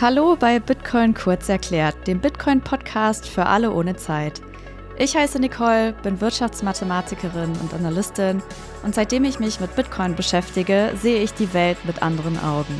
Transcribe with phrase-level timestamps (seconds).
[0.00, 4.40] Hallo bei Bitcoin kurz erklärt, dem Bitcoin-Podcast für alle ohne Zeit.
[4.96, 8.42] Ich heiße Nicole, bin Wirtschaftsmathematikerin und Analystin
[8.82, 12.74] und seitdem ich mich mit Bitcoin beschäftige, sehe ich die Welt mit anderen Augen.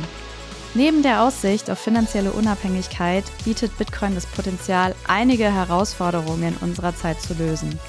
[0.73, 7.35] Neben der Aussicht auf finanzielle Unabhängigkeit bietet Bitcoin das Potenzial, einige Herausforderungen unserer Zeit zu
[7.35, 7.79] lösen.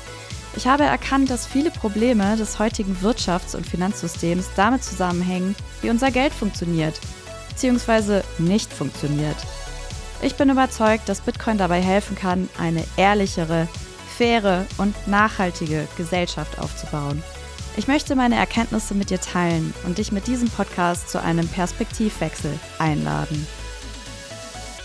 [0.56, 6.10] Ich habe erkannt, dass viele Probleme des heutigen Wirtschafts- und Finanzsystems damit zusammenhängen, wie unser
[6.10, 7.00] Geld funktioniert
[7.54, 8.22] bzw.
[8.38, 9.36] nicht funktioniert.
[10.22, 13.66] Ich bin überzeugt, dass Bitcoin dabei helfen kann, eine ehrlichere,
[14.16, 17.22] faire und nachhaltige Gesellschaft aufzubauen.
[17.76, 22.58] Ich möchte meine Erkenntnisse mit dir teilen und dich mit diesem Podcast zu einem Perspektivwechsel
[22.78, 23.46] einladen.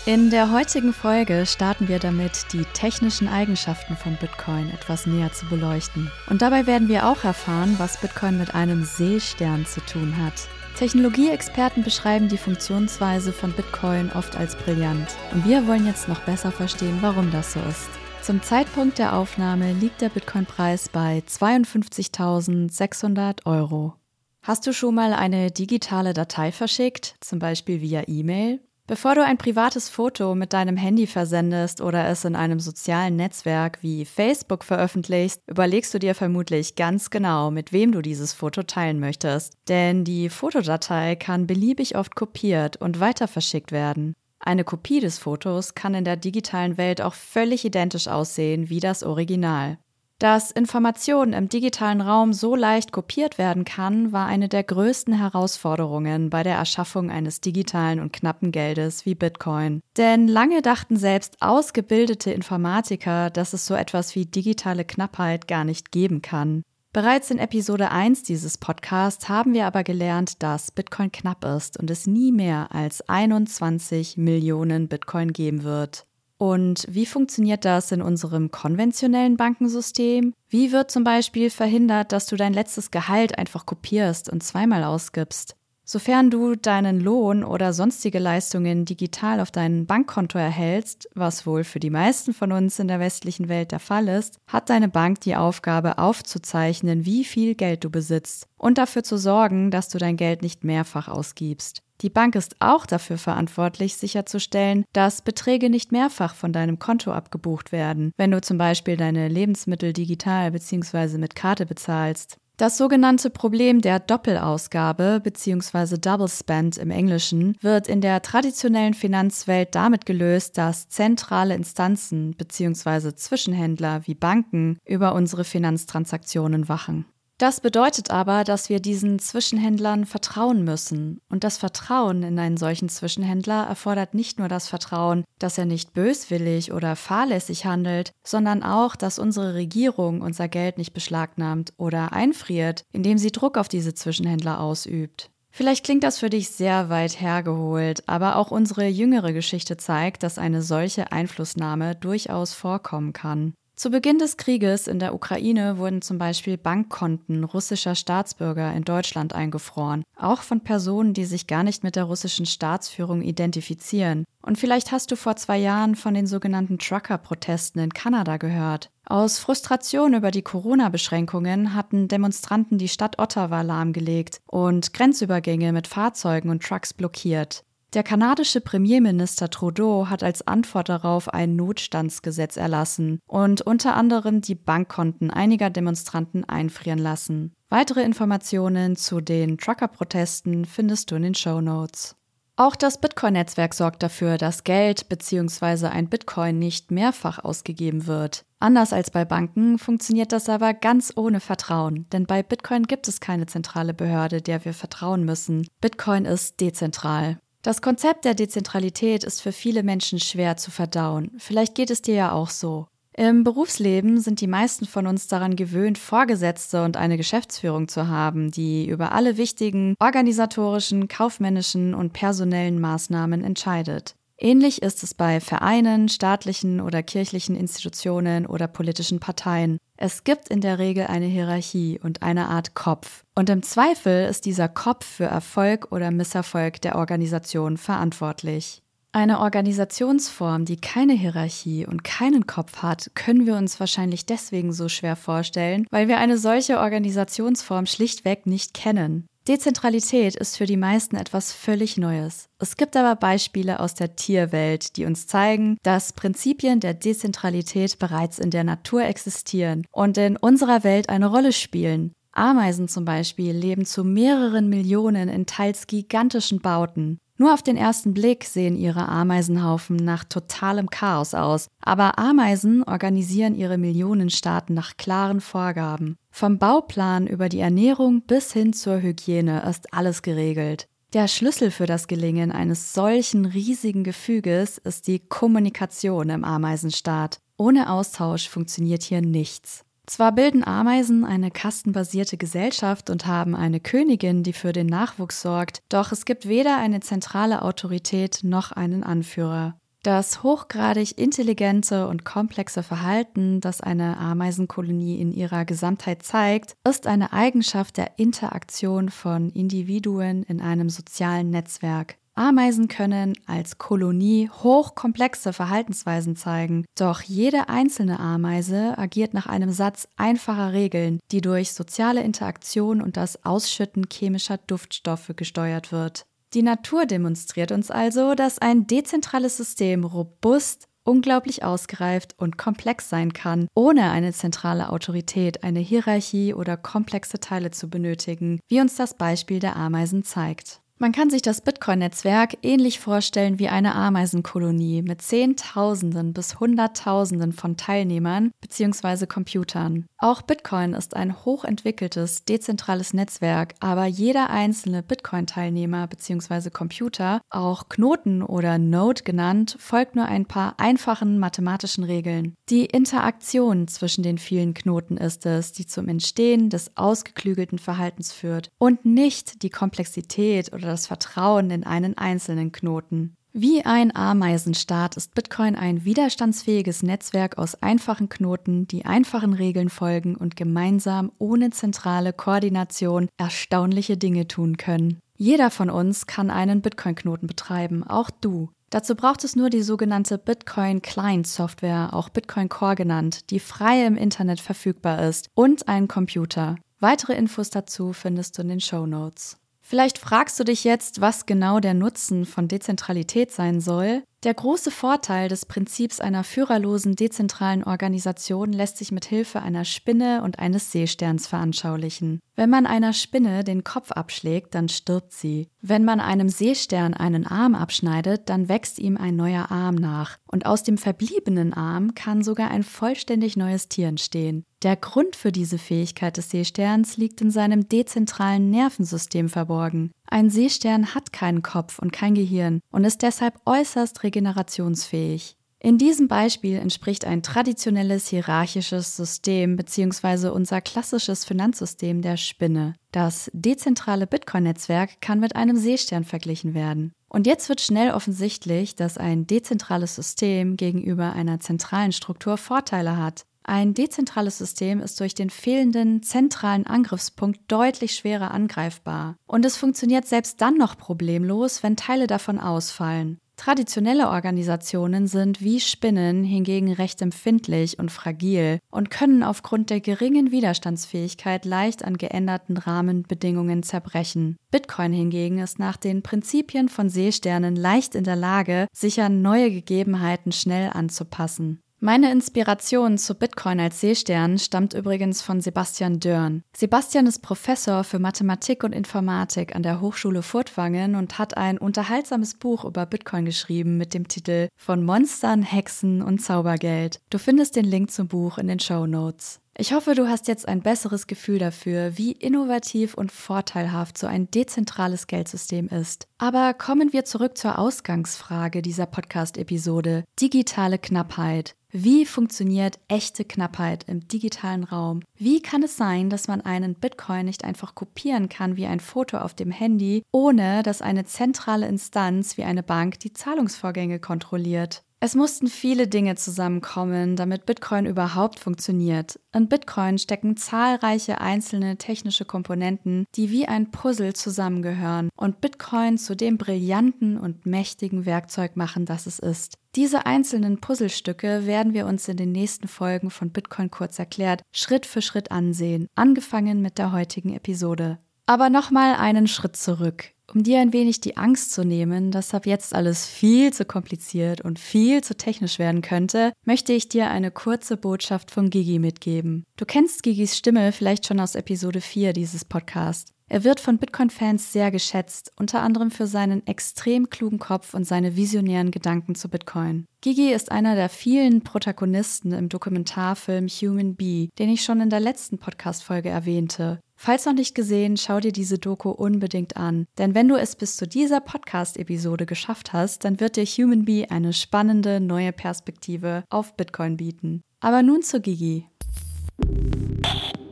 [0.06, 5.44] In der heutigen Folge starten wir damit, die technischen Eigenschaften von Bitcoin etwas näher zu
[5.46, 6.10] beleuchten.
[6.30, 10.48] Und dabei werden wir auch erfahren, was Bitcoin mit einem Seestern zu tun hat.
[10.78, 15.08] Technologieexperten beschreiben die Funktionsweise von Bitcoin oft als brillant.
[15.32, 17.88] Und wir wollen jetzt noch besser verstehen, warum das so ist.
[18.22, 23.94] Zum Zeitpunkt der Aufnahme liegt der Bitcoin-Preis bei 52.600 Euro.
[24.40, 28.60] Hast du schon mal eine digitale Datei verschickt, zum Beispiel via E-Mail?
[28.88, 33.82] Bevor du ein privates Foto mit deinem Handy versendest oder es in einem sozialen Netzwerk
[33.82, 38.98] wie Facebook veröffentlichst, überlegst du dir vermutlich ganz genau, mit wem du dieses Foto teilen
[38.98, 39.52] möchtest.
[39.68, 44.14] Denn die Fotodatei kann beliebig oft kopiert und weiter verschickt werden.
[44.38, 49.02] Eine Kopie des Fotos kann in der digitalen Welt auch völlig identisch aussehen wie das
[49.02, 49.76] Original.
[50.18, 56.28] Dass Informationen im digitalen Raum so leicht kopiert werden kann, war eine der größten Herausforderungen
[56.28, 59.80] bei der Erschaffung eines digitalen und knappen Geldes wie Bitcoin.
[59.96, 65.92] Denn lange dachten selbst ausgebildete Informatiker, dass es so etwas wie digitale Knappheit gar nicht
[65.92, 66.64] geben kann.
[66.92, 71.90] Bereits in Episode 1 dieses Podcasts haben wir aber gelernt, dass Bitcoin knapp ist und
[71.92, 76.06] es nie mehr als 21 Millionen Bitcoin geben wird.
[76.38, 80.34] Und wie funktioniert das in unserem konventionellen Bankensystem?
[80.48, 85.56] Wie wird zum Beispiel verhindert, dass du dein letztes Gehalt einfach kopierst und zweimal ausgibst?
[85.90, 91.80] Sofern du deinen Lohn oder sonstige Leistungen digital auf dein Bankkonto erhältst, was wohl für
[91.80, 95.34] die meisten von uns in der westlichen Welt der Fall ist, hat deine Bank die
[95.34, 100.42] Aufgabe aufzuzeichnen, wie viel Geld du besitzt und dafür zu sorgen, dass du dein Geld
[100.42, 101.82] nicht mehrfach ausgibst.
[102.00, 107.72] Die Bank ist auch dafür verantwortlich, sicherzustellen, dass Beträge nicht mehrfach von deinem Konto abgebucht
[107.72, 111.18] werden, wenn du zum Beispiel deine Lebensmittel digital bzw.
[111.18, 112.38] mit Karte bezahlst.
[112.58, 115.96] Das sogenannte Problem der Doppelausgabe bzw.
[115.96, 123.14] Double Spend im Englischen wird in der traditionellen Finanzwelt damit gelöst, dass zentrale Instanzen bzw.
[123.14, 127.06] Zwischenhändler wie Banken über unsere Finanztransaktionen wachen.
[127.38, 131.20] Das bedeutet aber, dass wir diesen Zwischenhändlern vertrauen müssen.
[131.30, 135.92] Und das Vertrauen in einen solchen Zwischenhändler erfordert nicht nur das Vertrauen, dass er nicht
[135.92, 142.82] böswillig oder fahrlässig handelt, sondern auch, dass unsere Regierung unser Geld nicht beschlagnahmt oder einfriert,
[142.90, 145.30] indem sie Druck auf diese Zwischenhändler ausübt.
[145.52, 150.38] Vielleicht klingt das für dich sehr weit hergeholt, aber auch unsere jüngere Geschichte zeigt, dass
[150.38, 153.54] eine solche Einflussnahme durchaus vorkommen kann.
[153.78, 159.36] Zu Beginn des Krieges in der Ukraine wurden zum Beispiel Bankkonten russischer Staatsbürger in Deutschland
[159.36, 164.24] eingefroren, auch von Personen, die sich gar nicht mit der russischen Staatsführung identifizieren.
[164.42, 168.90] Und vielleicht hast du vor zwei Jahren von den sogenannten Trucker-Protesten in Kanada gehört.
[169.04, 176.50] Aus Frustration über die Corona-Beschränkungen hatten Demonstranten die Stadt Ottawa lahmgelegt und Grenzübergänge mit Fahrzeugen
[176.50, 177.62] und Trucks blockiert.
[177.94, 184.54] Der kanadische Premierminister Trudeau hat als Antwort darauf ein Notstandsgesetz erlassen und unter anderem die
[184.54, 187.54] Bankkonten einiger Demonstranten einfrieren lassen.
[187.70, 192.14] Weitere Informationen zu den Trucker-Protesten findest du in den Show Notes.
[192.56, 195.86] Auch das Bitcoin-Netzwerk sorgt dafür, dass Geld bzw.
[195.86, 198.44] ein Bitcoin nicht mehrfach ausgegeben wird.
[198.58, 203.20] Anders als bei Banken funktioniert das aber ganz ohne Vertrauen, denn bei Bitcoin gibt es
[203.20, 205.68] keine zentrale Behörde, der wir vertrauen müssen.
[205.80, 207.38] Bitcoin ist dezentral.
[207.68, 211.32] Das Konzept der Dezentralität ist für viele Menschen schwer zu verdauen.
[211.36, 212.86] Vielleicht geht es dir ja auch so.
[213.12, 218.50] Im Berufsleben sind die meisten von uns daran gewöhnt, Vorgesetzte und eine Geschäftsführung zu haben,
[218.50, 224.14] die über alle wichtigen organisatorischen, kaufmännischen und personellen Maßnahmen entscheidet.
[224.40, 229.78] Ähnlich ist es bei Vereinen, staatlichen oder kirchlichen Institutionen oder politischen Parteien.
[229.96, 233.24] Es gibt in der Regel eine Hierarchie und eine Art Kopf.
[233.34, 238.80] Und im Zweifel ist dieser Kopf für Erfolg oder Misserfolg der Organisation verantwortlich.
[239.10, 244.88] Eine Organisationsform, die keine Hierarchie und keinen Kopf hat, können wir uns wahrscheinlich deswegen so
[244.88, 249.26] schwer vorstellen, weil wir eine solche Organisationsform schlichtweg nicht kennen.
[249.48, 252.50] Dezentralität ist für die meisten etwas völlig Neues.
[252.58, 258.38] Es gibt aber Beispiele aus der Tierwelt, die uns zeigen, dass Prinzipien der Dezentralität bereits
[258.38, 262.12] in der Natur existieren und in unserer Welt eine Rolle spielen.
[262.32, 267.18] Ameisen zum Beispiel leben zu mehreren Millionen in teils gigantischen Bauten.
[267.40, 273.54] Nur auf den ersten Blick sehen ihre Ameisenhaufen nach totalem Chaos aus, aber Ameisen organisieren
[273.54, 276.16] ihre Millionenstaaten nach klaren Vorgaben.
[276.32, 280.88] Vom Bauplan über die Ernährung bis hin zur Hygiene ist alles geregelt.
[281.12, 287.38] Der Schlüssel für das Gelingen eines solchen riesigen Gefüges ist die Kommunikation im Ameisenstaat.
[287.56, 289.84] Ohne Austausch funktioniert hier nichts.
[290.08, 295.82] Zwar bilden Ameisen eine kastenbasierte Gesellschaft und haben eine Königin, die für den Nachwuchs sorgt,
[295.90, 299.78] doch es gibt weder eine zentrale Autorität noch einen Anführer.
[300.02, 307.34] Das hochgradig intelligente und komplexe Verhalten, das eine Ameisenkolonie in ihrer Gesamtheit zeigt, ist eine
[307.34, 312.16] Eigenschaft der Interaktion von Individuen in einem sozialen Netzwerk.
[312.38, 320.08] Ameisen können als Kolonie hochkomplexe Verhaltensweisen zeigen, doch jede einzelne Ameise agiert nach einem Satz
[320.16, 326.26] einfacher Regeln, die durch soziale Interaktion und das Ausschütten chemischer Duftstoffe gesteuert wird.
[326.54, 333.32] Die Natur demonstriert uns also, dass ein dezentrales System robust, unglaublich ausgereift und komplex sein
[333.32, 339.14] kann, ohne eine zentrale Autorität, eine Hierarchie oder komplexe Teile zu benötigen, wie uns das
[339.16, 340.80] Beispiel der Ameisen zeigt.
[341.00, 347.76] Man kann sich das Bitcoin-Netzwerk ähnlich vorstellen wie eine Ameisenkolonie mit Zehntausenden bis Hunderttausenden von
[347.76, 349.26] Teilnehmern bzw.
[349.26, 350.06] Computern.
[350.18, 356.70] Auch Bitcoin ist ein hochentwickeltes, dezentrales Netzwerk, aber jeder einzelne Bitcoin-Teilnehmer bzw.
[356.70, 362.56] Computer, auch Knoten oder Node genannt, folgt nur ein paar einfachen mathematischen Regeln.
[362.70, 368.70] Die Interaktion zwischen den vielen Knoten ist es, die zum Entstehen des ausgeklügelten Verhaltens führt
[368.78, 373.34] und nicht die Komplexität oder das Vertrauen in einen einzelnen Knoten.
[373.52, 380.34] Wie ein Ameisenstaat ist Bitcoin ein widerstandsfähiges Netzwerk aus einfachen Knoten, die einfachen Regeln folgen
[380.34, 385.20] und gemeinsam ohne zentrale Koordination erstaunliche Dinge tun können.
[385.36, 388.70] Jeder von uns kann einen Bitcoin-Knoten betreiben, auch du.
[388.90, 394.06] Dazu braucht es nur die sogenannte Bitcoin Client Software, auch Bitcoin Core genannt, die frei
[394.06, 396.76] im Internet verfügbar ist, und einen Computer.
[396.98, 399.58] Weitere Infos dazu findest du in den Show Notes.
[399.88, 404.22] Vielleicht fragst du dich jetzt, was genau der Nutzen von Dezentralität sein soll.
[404.44, 410.44] Der große Vorteil des Prinzips einer führerlosen dezentralen Organisation lässt sich mit Hilfe einer Spinne
[410.44, 412.38] und eines Seesterns veranschaulichen.
[412.54, 415.66] Wenn man einer Spinne den Kopf abschlägt, dann stirbt sie.
[415.80, 420.38] Wenn man einem Seestern einen Arm abschneidet, dann wächst ihm ein neuer Arm nach.
[420.46, 424.64] Und aus dem verbliebenen Arm kann sogar ein vollständig neues Tier entstehen.
[424.84, 430.12] Der Grund für diese Fähigkeit des Seesterns liegt in seinem dezentralen Nervensystem verborgen.
[430.30, 435.56] Ein Seestern hat keinen Kopf und kein Gehirn und ist deshalb äußerst regenerationsfähig.
[435.80, 440.48] In diesem Beispiel entspricht ein traditionelles hierarchisches System bzw.
[440.48, 442.94] unser klassisches Finanzsystem der Spinne.
[443.12, 447.12] Das dezentrale Bitcoin-Netzwerk kann mit einem Seestern verglichen werden.
[447.28, 453.44] Und jetzt wird schnell offensichtlich, dass ein dezentrales System gegenüber einer zentralen Struktur Vorteile hat.
[453.68, 459.36] Ein dezentrales System ist durch den fehlenden zentralen Angriffspunkt deutlich schwerer angreifbar.
[459.46, 463.36] Und es funktioniert selbst dann noch problemlos, wenn Teile davon ausfallen.
[463.58, 470.50] Traditionelle Organisationen sind wie Spinnen hingegen recht empfindlich und fragil und können aufgrund der geringen
[470.50, 474.56] Widerstandsfähigkeit leicht an geänderten Rahmenbedingungen zerbrechen.
[474.70, 479.70] Bitcoin hingegen ist nach den Prinzipien von Seesternen leicht in der Lage, sich an neue
[479.70, 481.82] Gegebenheiten schnell anzupassen.
[482.00, 486.62] Meine Inspiration zu Bitcoin als Seestern stammt übrigens von Sebastian Dörn.
[486.72, 492.54] Sebastian ist Professor für Mathematik und Informatik an der Hochschule Furtwangen und hat ein unterhaltsames
[492.54, 497.20] Buch über Bitcoin geschrieben mit dem Titel Von Monstern, Hexen und Zaubergeld.
[497.30, 499.60] Du findest den Link zum Buch in den Show Notes.
[499.80, 504.50] Ich hoffe, du hast jetzt ein besseres Gefühl dafür, wie innovativ und vorteilhaft so ein
[504.50, 506.26] dezentrales Geldsystem ist.
[506.36, 510.24] Aber kommen wir zurück zur Ausgangsfrage dieser Podcast-Episode.
[510.40, 511.76] Digitale Knappheit.
[511.92, 515.22] Wie funktioniert echte Knappheit im digitalen Raum?
[515.36, 519.38] Wie kann es sein, dass man einen Bitcoin nicht einfach kopieren kann wie ein Foto
[519.38, 525.04] auf dem Handy, ohne dass eine zentrale Instanz wie eine Bank die Zahlungsvorgänge kontrolliert?
[525.20, 529.40] Es mussten viele Dinge zusammenkommen, damit Bitcoin überhaupt funktioniert.
[529.52, 536.36] In Bitcoin stecken zahlreiche einzelne technische Komponenten, die wie ein Puzzle zusammengehören und Bitcoin zu
[536.36, 539.74] dem brillanten und mächtigen Werkzeug machen, das es ist.
[539.96, 545.04] Diese einzelnen Puzzlestücke werden wir uns in den nächsten Folgen von Bitcoin kurz erklärt Schritt
[545.04, 548.18] für Schritt ansehen, angefangen mit der heutigen Episode.
[548.46, 550.30] Aber nochmal einen Schritt zurück.
[550.54, 554.62] Um dir ein wenig die Angst zu nehmen, dass ab jetzt alles viel zu kompliziert
[554.62, 559.64] und viel zu technisch werden könnte, möchte ich dir eine kurze Botschaft von Gigi mitgeben.
[559.76, 563.32] Du kennst Gigis Stimme vielleicht schon aus Episode 4 dieses Podcasts.
[563.50, 568.36] Er wird von Bitcoin-Fans sehr geschätzt, unter anderem für seinen extrem klugen Kopf und seine
[568.36, 570.04] visionären Gedanken zu Bitcoin.
[570.20, 575.20] Gigi ist einer der vielen Protagonisten im Dokumentarfilm Human Bee, den ich schon in der
[575.20, 577.00] letzten Podcast-Folge erwähnte.
[577.20, 580.06] Falls noch nicht gesehen, schau dir diese Doku unbedingt an.
[580.18, 584.28] Denn wenn du es bis zu dieser Podcast-Episode geschafft hast, dann wird dir Human Bee
[584.30, 587.62] eine spannende neue Perspektive auf Bitcoin bieten.
[587.80, 588.86] Aber nun zu Gigi.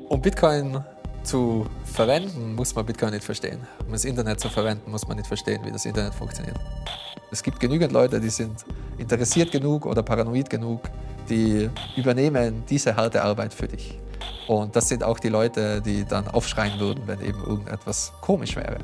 [0.08, 0.84] Um Bitcoin
[1.24, 3.58] zu verwenden, muss man Bitcoin nicht verstehen.
[3.84, 6.60] Um das Internet zu verwenden, muss man nicht verstehen, wie das Internet funktioniert.
[7.32, 8.64] Es gibt genügend Leute, die sind
[8.98, 10.82] interessiert genug oder paranoid genug,
[11.28, 13.98] die übernehmen diese harte Arbeit für dich.
[14.46, 18.78] Und das sind auch die Leute, die dann aufschreien würden, wenn eben irgendetwas komisch wäre.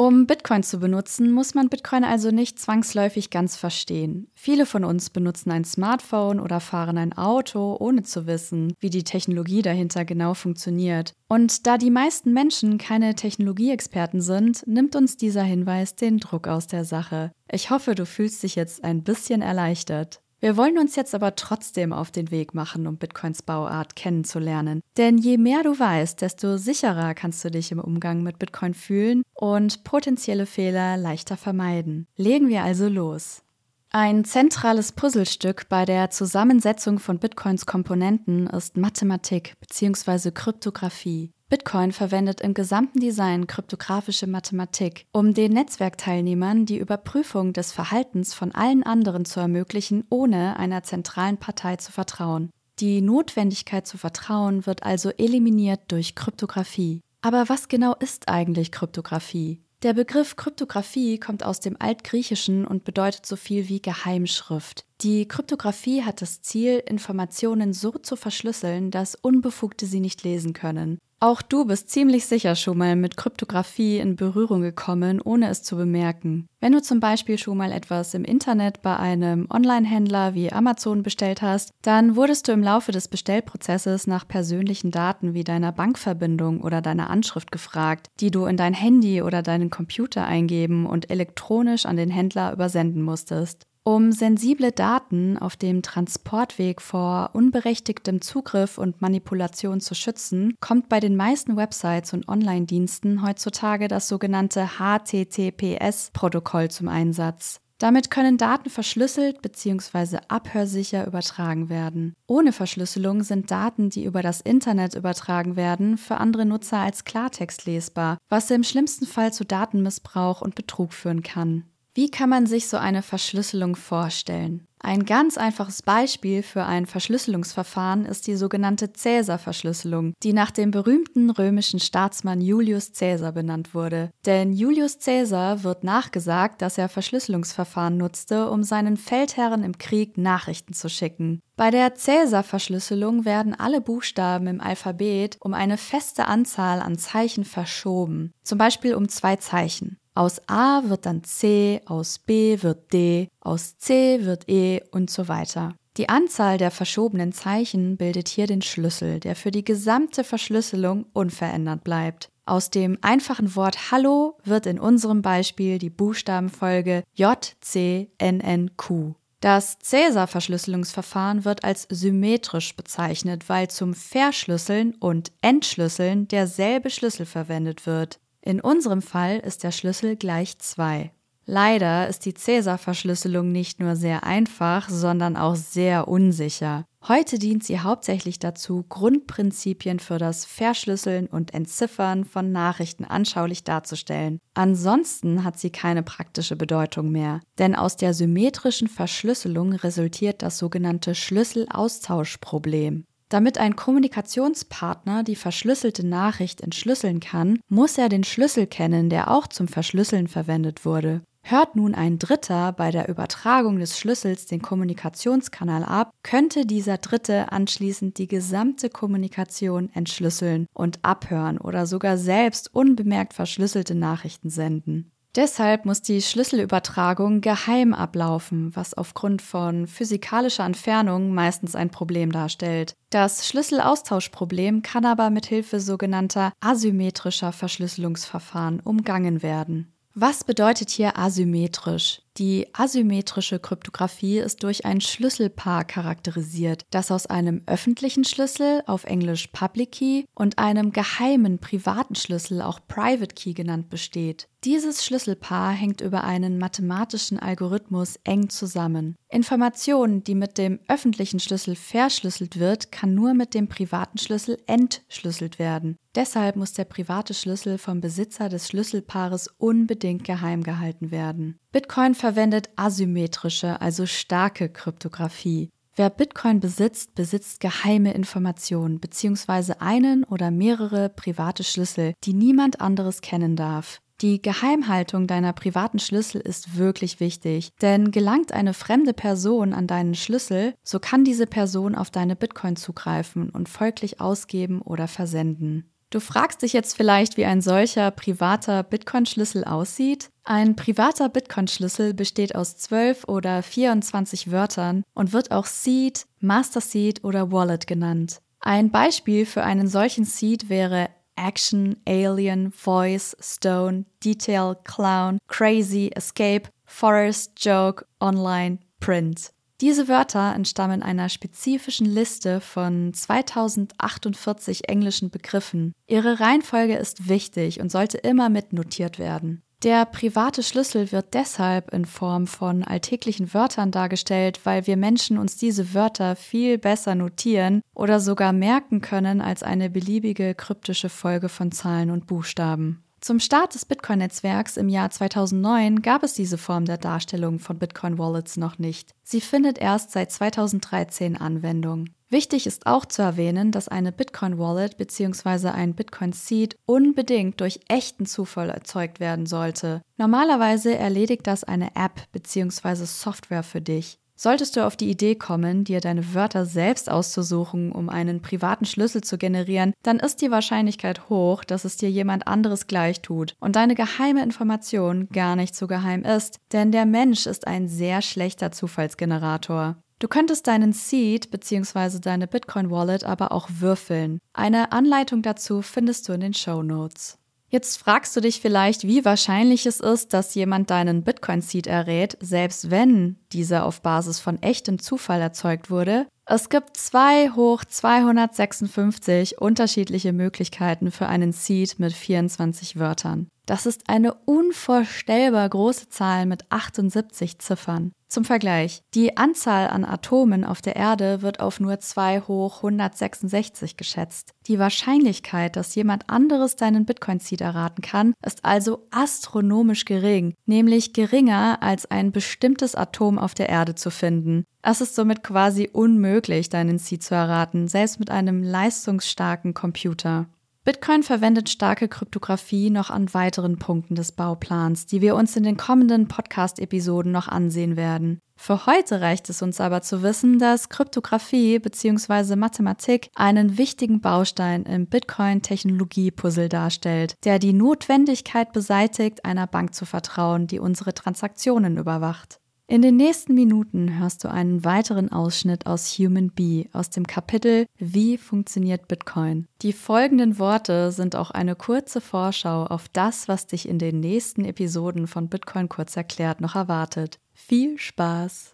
[0.00, 4.30] Um Bitcoin zu benutzen, muss man Bitcoin also nicht zwangsläufig ganz verstehen.
[4.36, 9.02] Viele von uns benutzen ein Smartphone oder fahren ein Auto, ohne zu wissen, wie die
[9.02, 11.14] Technologie dahinter genau funktioniert.
[11.28, 16.68] Und da die meisten Menschen keine Technologieexperten sind, nimmt uns dieser Hinweis den Druck aus
[16.68, 17.32] der Sache.
[17.50, 20.20] Ich hoffe, du fühlst dich jetzt ein bisschen erleichtert.
[20.40, 24.82] Wir wollen uns jetzt aber trotzdem auf den Weg machen, um Bitcoins Bauart kennenzulernen.
[24.96, 29.22] Denn je mehr du weißt, desto sicherer kannst du dich im Umgang mit Bitcoin fühlen
[29.34, 32.06] und potenzielle Fehler leichter vermeiden.
[32.16, 33.42] Legen wir also los.
[33.90, 40.30] Ein zentrales Puzzlestück bei der Zusammensetzung von Bitcoins Komponenten ist Mathematik bzw.
[40.30, 41.32] Kryptographie.
[41.50, 48.52] Bitcoin verwendet im gesamten Design kryptografische Mathematik, um den Netzwerkteilnehmern die Überprüfung des Verhaltens von
[48.52, 52.50] allen anderen zu ermöglichen, ohne einer zentralen Partei zu vertrauen.
[52.80, 57.00] Die Notwendigkeit zu vertrauen wird also eliminiert durch Kryptographie.
[57.22, 59.62] Aber was genau ist eigentlich Kryptographie?
[59.82, 64.84] Der Begriff Kryptographie kommt aus dem Altgriechischen und bedeutet so viel wie Geheimschrift.
[65.00, 70.98] Die Kryptographie hat das Ziel, Informationen so zu verschlüsseln, dass Unbefugte sie nicht lesen können.
[71.20, 75.74] Auch du bist ziemlich sicher schon mal mit Kryptographie in Berührung gekommen, ohne es zu
[75.74, 76.46] bemerken.
[76.60, 81.42] Wenn du zum Beispiel schon mal etwas im Internet bei einem Online-Händler wie Amazon bestellt
[81.42, 86.82] hast, dann wurdest du im Laufe des Bestellprozesses nach persönlichen Daten wie deiner Bankverbindung oder
[86.82, 91.96] deiner Anschrift gefragt, die du in dein Handy oder deinen Computer eingeben und elektronisch an
[91.96, 93.67] den Händler übersenden musstest.
[93.88, 101.00] Um sensible Daten auf dem Transportweg vor unberechtigtem Zugriff und Manipulation zu schützen, kommt bei
[101.00, 107.60] den meisten Websites und Online-Diensten heutzutage das sogenannte HTTPS-Protokoll zum Einsatz.
[107.78, 110.18] Damit können Daten verschlüsselt bzw.
[110.28, 112.12] abhörsicher übertragen werden.
[112.26, 117.64] Ohne Verschlüsselung sind Daten, die über das Internet übertragen werden, für andere Nutzer als Klartext
[117.64, 121.64] lesbar, was im schlimmsten Fall zu Datenmissbrauch und Betrug führen kann.
[121.98, 124.68] Wie kann man sich so eine Verschlüsselung vorstellen?
[124.78, 131.28] Ein ganz einfaches Beispiel für ein Verschlüsselungsverfahren ist die sogenannte Cäsar-Verschlüsselung, die nach dem berühmten
[131.28, 134.12] römischen Staatsmann Julius Caesar benannt wurde.
[134.26, 140.74] Denn Julius Caesar wird nachgesagt, dass er Verschlüsselungsverfahren nutzte, um seinen Feldherren im Krieg Nachrichten
[140.74, 141.40] zu schicken.
[141.56, 148.30] Bei der Cäsar-Verschlüsselung werden alle Buchstaben im Alphabet um eine feste Anzahl an Zeichen verschoben,
[148.44, 149.98] zum Beispiel um zwei Zeichen.
[150.18, 155.28] Aus A wird dann C, aus B wird D, aus C wird E und so
[155.28, 155.76] weiter.
[155.96, 161.84] Die Anzahl der verschobenen Zeichen bildet hier den Schlüssel, der für die gesamte Verschlüsselung unverändert
[161.84, 162.30] bleibt.
[162.46, 169.14] Aus dem einfachen Wort Hallo wird in unserem Beispiel die Buchstabenfolge JCNNQ.
[169.38, 178.18] Das Cäsar-Verschlüsselungsverfahren wird als symmetrisch bezeichnet, weil zum Verschlüsseln und Entschlüsseln derselbe Schlüssel verwendet wird.
[178.40, 181.12] In unserem Fall ist der Schlüssel gleich 2.
[181.50, 186.84] Leider ist die Cäsar-Verschlüsselung nicht nur sehr einfach, sondern auch sehr unsicher.
[187.06, 194.40] Heute dient sie hauptsächlich dazu, Grundprinzipien für das Verschlüsseln und Entziffern von Nachrichten anschaulich darzustellen.
[194.52, 201.14] Ansonsten hat sie keine praktische Bedeutung mehr, denn aus der symmetrischen Verschlüsselung resultiert das sogenannte
[201.14, 203.04] Schlüsselaustauschproblem.
[203.28, 209.46] Damit ein Kommunikationspartner die verschlüsselte Nachricht entschlüsseln kann, muss er den Schlüssel kennen, der auch
[209.46, 211.20] zum Verschlüsseln verwendet wurde.
[211.42, 217.52] Hört nun ein Dritter bei der Übertragung des Schlüssels den Kommunikationskanal ab, könnte dieser Dritte
[217.52, 225.10] anschließend die gesamte Kommunikation entschlüsseln und abhören oder sogar selbst unbemerkt verschlüsselte Nachrichten senden.
[225.38, 232.96] Deshalb muss die Schlüsselübertragung geheim ablaufen, was aufgrund von physikalischer Entfernung meistens ein Problem darstellt.
[233.10, 239.92] Das Schlüsselaustauschproblem kann aber mit Hilfe sogenannter asymmetrischer Verschlüsselungsverfahren umgangen werden.
[240.12, 242.22] Was bedeutet hier asymmetrisch?
[242.38, 249.48] Die asymmetrische Kryptographie ist durch ein Schlüsselpaar charakterisiert, das aus einem öffentlichen Schlüssel, auf Englisch
[249.48, 254.48] Public Key, und einem geheimen privaten Schlüssel, auch Private Key genannt, besteht.
[254.64, 259.16] Dieses Schlüsselpaar hängt über einen mathematischen Algorithmus eng zusammen.
[259.28, 265.60] Information, die mit dem öffentlichen Schlüssel verschlüsselt wird, kann nur mit dem privaten Schlüssel entschlüsselt
[265.60, 265.96] werden.
[266.16, 271.60] Deshalb muss der private Schlüssel vom Besitzer des Schlüsselpaares unbedingt geheim gehalten werden.
[271.70, 275.70] Bitcoin verwendet asymmetrische, also starke Kryptographie.
[275.96, 279.76] Wer Bitcoin besitzt, besitzt geheime Informationen bzw.
[279.78, 284.02] einen oder mehrere private Schlüssel, die niemand anderes kennen darf.
[284.20, 290.14] Die Geheimhaltung deiner privaten Schlüssel ist wirklich wichtig, denn gelangt eine fremde Person an deinen
[290.14, 295.90] Schlüssel, so kann diese Person auf deine Bitcoin zugreifen und folglich ausgeben oder versenden.
[296.10, 300.30] Du fragst dich jetzt vielleicht, wie ein solcher privater Bitcoin-Schlüssel aussieht.
[300.42, 307.24] Ein privater Bitcoin-Schlüssel besteht aus 12 oder 24 Wörtern und wird auch Seed, Master Seed
[307.24, 308.40] oder Wallet genannt.
[308.60, 316.70] Ein Beispiel für einen solchen Seed wäre Action, Alien, Voice, Stone, Detail, Clown, Crazy, Escape,
[316.86, 319.52] Forest, Joke, Online, Print.
[319.80, 325.92] Diese Wörter entstammen einer spezifischen Liste von 2048 englischen Begriffen.
[326.08, 329.62] Ihre Reihenfolge ist wichtig und sollte immer mitnotiert werden.
[329.84, 335.56] Der private Schlüssel wird deshalb in Form von alltäglichen Wörtern dargestellt, weil wir Menschen uns
[335.56, 341.70] diese Wörter viel besser notieren oder sogar merken können als eine beliebige kryptische Folge von
[341.70, 343.04] Zahlen und Buchstaben.
[343.28, 348.56] Zum Start des Bitcoin-Netzwerks im Jahr 2009 gab es diese Form der Darstellung von Bitcoin-Wallets
[348.56, 349.14] noch nicht.
[349.22, 352.06] Sie findet erst seit 2013 Anwendung.
[352.30, 355.68] Wichtig ist auch zu erwähnen, dass eine Bitcoin-Wallet bzw.
[355.68, 360.00] ein Bitcoin-Seed unbedingt durch echten Zufall erzeugt werden sollte.
[360.16, 363.04] Normalerweise erledigt das eine App bzw.
[363.04, 364.18] Software für dich.
[364.40, 369.20] Solltest du auf die Idee kommen, dir deine Wörter selbst auszusuchen, um einen privaten Schlüssel
[369.20, 373.74] zu generieren, dann ist die Wahrscheinlichkeit hoch, dass es dir jemand anderes gleich tut und
[373.74, 378.70] deine geheime Information gar nicht so geheim ist, denn der Mensch ist ein sehr schlechter
[378.70, 379.96] Zufallsgenerator.
[380.20, 382.20] Du könntest deinen Seed bzw.
[382.20, 384.38] deine Bitcoin Wallet aber auch würfeln.
[384.52, 387.37] Eine Anleitung dazu findest du in den Show Notes.
[387.70, 392.90] Jetzt fragst du dich vielleicht, wie wahrscheinlich es ist, dass jemand deinen Bitcoin-Seed errät, selbst
[392.90, 396.26] wenn dieser auf Basis von echtem Zufall erzeugt wurde.
[396.50, 403.50] Es gibt 2 hoch 256 unterschiedliche Möglichkeiten für einen Seed mit 24 Wörtern.
[403.66, 408.12] Das ist eine unvorstellbar große Zahl mit 78 Ziffern.
[408.28, 413.98] Zum Vergleich, die Anzahl an Atomen auf der Erde wird auf nur 2 hoch 166
[413.98, 414.52] geschätzt.
[414.66, 421.82] Die Wahrscheinlichkeit, dass jemand anderes deinen Bitcoin-Seed erraten kann, ist also astronomisch gering, nämlich geringer
[421.82, 424.64] als ein bestimmtes Atom auf der Erde zu finden.
[424.90, 430.46] Es ist somit quasi unmöglich, deinen Seed zu erraten, selbst mit einem leistungsstarken Computer.
[430.82, 435.76] Bitcoin verwendet starke Kryptographie noch an weiteren Punkten des Bauplans, die wir uns in den
[435.76, 438.40] kommenden Podcast-Episoden noch ansehen werden.
[438.56, 442.56] Für heute reicht es uns aber zu wissen, dass Kryptographie bzw.
[442.56, 450.66] Mathematik einen wichtigen Baustein im Bitcoin-Technologie-Puzzle darstellt, der die Notwendigkeit beseitigt, einer Bank zu vertrauen,
[450.66, 452.58] die unsere Transaktionen überwacht.
[452.90, 457.84] In den nächsten Minuten hörst du einen weiteren Ausschnitt aus Human Bee aus dem Kapitel
[457.98, 459.68] Wie funktioniert Bitcoin?
[459.82, 464.64] Die folgenden Worte sind auch eine kurze Vorschau auf das, was dich in den nächsten
[464.64, 467.38] Episoden von Bitcoin kurz erklärt noch erwartet.
[467.52, 468.72] Viel Spaß!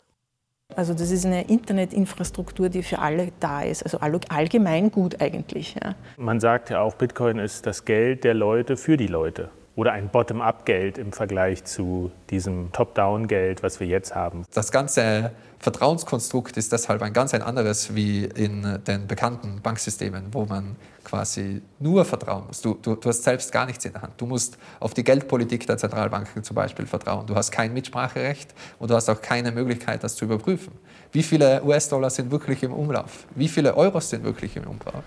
[0.76, 5.74] Also das ist eine Internetinfrastruktur, die für alle da ist, also allgemein gut eigentlich.
[5.74, 5.96] Ja.
[6.18, 10.08] Man sagt ja auch, Bitcoin ist das Geld der Leute für die Leute oder ein
[10.08, 14.44] Bottom-up-Geld im Vergleich zu diesem Top-down-Geld, was wir jetzt haben.
[14.54, 20.44] Das ganze Vertrauenskonstrukt ist deshalb ein ganz ein anderes wie in den bekannten Banksystemen, wo
[20.44, 22.60] man quasi nur vertrauen muss.
[22.60, 24.12] Du, du, du hast selbst gar nichts in der Hand.
[24.18, 27.26] Du musst auf die Geldpolitik der Zentralbanken zum Beispiel vertrauen.
[27.26, 30.72] Du hast kein Mitspracherecht und du hast auch keine Möglichkeit, das zu überprüfen.
[31.12, 33.26] Wie viele US-Dollar sind wirklich im Umlauf?
[33.34, 35.02] Wie viele Euros sind wirklich im Umlauf?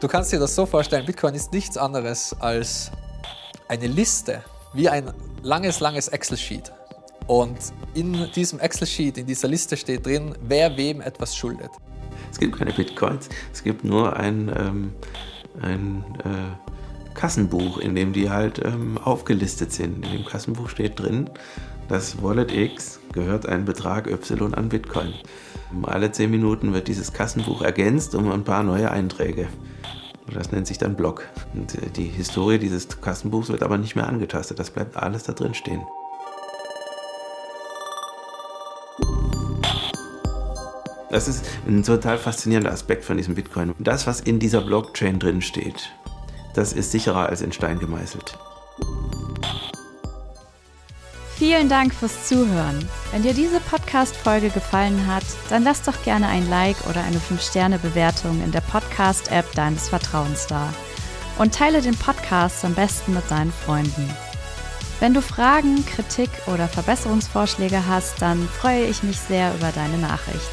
[0.00, 2.92] Du kannst dir das so vorstellen, Bitcoin ist nichts anderes als
[3.68, 6.72] eine Liste, wie ein langes, langes Excel-Sheet.
[7.26, 7.58] Und
[7.94, 11.70] in diesem Excel-Sheet, in dieser Liste steht drin, wer wem etwas schuldet.
[12.30, 14.92] Es gibt keine Bitcoins, es gibt nur ein, ähm,
[15.60, 20.04] ein äh, Kassenbuch, in dem die halt ähm, aufgelistet sind.
[20.04, 21.28] In dem Kassenbuch steht drin,
[21.88, 25.14] das Wallet X gehört ein Betrag Y an Bitcoin.
[25.82, 29.48] Alle zehn Minuten wird dieses Kassenbuch ergänzt um ein paar neue Einträge.
[30.34, 31.24] Das nennt sich dann Block.
[31.54, 34.58] Und äh, die Historie dieses Kassenbuchs wird aber nicht mehr angetastet.
[34.58, 35.82] Das bleibt alles da drin stehen.
[41.10, 43.74] Das ist ein total faszinierender Aspekt von diesem Bitcoin.
[43.78, 45.90] Das, was in dieser Blockchain drin steht,
[46.54, 48.38] das ist sicherer als in Stein gemeißelt.
[51.38, 52.80] Vielen Dank fürs Zuhören.
[53.12, 58.42] Wenn dir diese Podcast-Folge gefallen hat, dann lass doch gerne ein Like oder eine 5-Sterne-Bewertung
[58.42, 60.74] in der Podcast-App deines Vertrauens da.
[61.38, 64.10] Und teile den Podcast am besten mit deinen Freunden.
[64.98, 70.50] Wenn du Fragen, Kritik oder Verbesserungsvorschläge hast, dann freue ich mich sehr über deine Nachricht.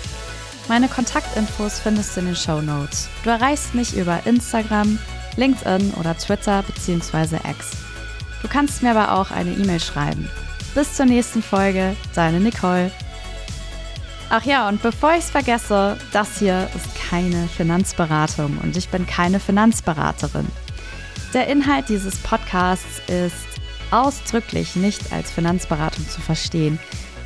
[0.68, 3.10] Meine Kontaktinfos findest du in den Show Notes.
[3.24, 5.00] Du erreichst mich über Instagram,
[5.36, 7.38] LinkedIn oder Twitter bzw.
[7.38, 7.72] X.
[8.44, 10.30] Du kannst mir aber auch eine E-Mail schreiben.
[10.76, 12.92] Bis zur nächsten Folge, deine Nicole.
[14.30, 19.08] Ach ja, und bevor ich es vergesse, das hier ist keine Finanzberatung und ich bin
[19.08, 20.48] keine Finanzberaterin.
[21.34, 23.48] Der Inhalt dieses Podcasts ist
[23.92, 26.78] ausdrücklich nicht als Finanzberatung zu verstehen.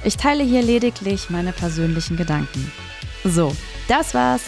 [0.03, 2.71] Ich teile hier lediglich meine persönlichen Gedanken.
[3.23, 3.55] So,
[3.87, 4.43] das war's.